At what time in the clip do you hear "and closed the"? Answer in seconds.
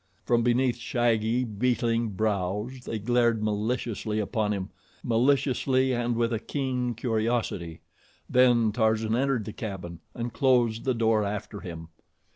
10.15-10.95